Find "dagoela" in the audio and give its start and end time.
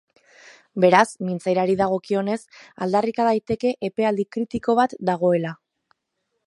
5.13-5.55